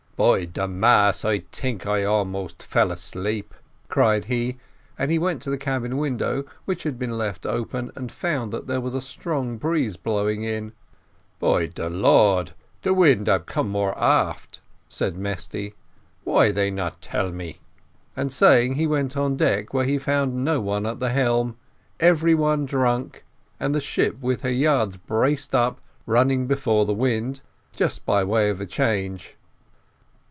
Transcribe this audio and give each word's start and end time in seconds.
"By 0.17 0.45
de 0.45 0.67
mass, 0.67 1.25
I 1.25 1.39
tink 1.39 1.87
I 1.87 2.03
almost 2.03 2.61
fall 2.61 2.91
asleep," 2.91 3.55
cried 3.89 4.25
he, 4.25 4.59
and 4.95 5.09
he 5.09 5.17
went 5.17 5.41
to 5.41 5.49
the 5.49 5.57
cabin 5.57 5.97
window, 5.97 6.45
which 6.65 6.83
had 6.83 6.99
been 6.99 7.17
left 7.17 7.43
open, 7.47 7.91
and 7.95 8.11
found 8.11 8.53
that 8.53 8.67
there 8.67 8.79
was 8.81 8.93
a 8.93 9.01
strong 9.01 9.57
breeze 9.57 9.97
blowing 9.97 10.43
in. 10.43 10.73
"By 11.39 11.65
de 11.65 11.89
Lord, 11.89 12.51
de 12.83 12.93
wind 12.93 13.27
ab 13.29 13.47
come 13.47 13.69
more 13.69 13.97
aft," 13.97 14.59
said 14.87 15.17
Mesty, 15.17 15.73
"why 16.23 16.51
they 16.51 16.69
not 16.69 17.01
tell 17.01 17.31
me?" 17.31 17.57
So 18.15 18.27
saying, 18.27 18.75
he 18.75 18.85
went 18.85 19.17
on 19.17 19.35
deck, 19.37 19.73
where 19.73 19.85
he 19.85 19.97
found 19.97 20.45
no 20.45 20.61
one 20.61 20.85
at 20.85 20.99
the 20.99 21.09
helm; 21.09 21.57
every 21.99 22.35
one 22.35 22.65
drunk, 22.67 23.25
and 23.59 23.73
the 23.73 23.81
ship 23.81 24.21
with 24.21 24.41
her 24.43 24.51
yards 24.53 24.97
braced 24.97 25.55
up 25.55 25.81
running 26.05 26.45
before 26.45 26.85
the 26.85 26.93
wind, 26.93 27.41
just 27.75 28.05
by 28.05 28.23
way 28.23 28.51
of 28.51 28.61
a 28.61 28.67
change. 28.67 29.35